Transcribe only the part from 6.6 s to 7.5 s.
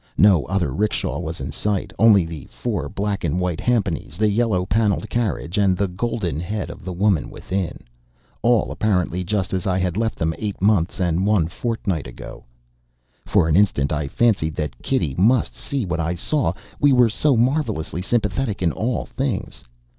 of the woman